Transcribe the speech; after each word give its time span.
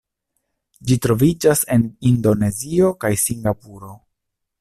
Ĝi 0.91 0.95
troviĝas 1.05 1.61
en 1.75 1.85
Indonezio 2.13 2.89
kaj 3.05 3.13
Singapuro. 3.25 3.93